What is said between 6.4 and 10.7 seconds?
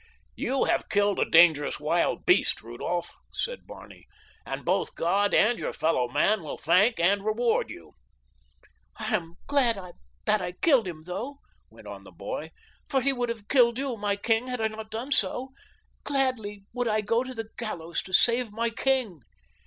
will thank and reward you." "I am glad that I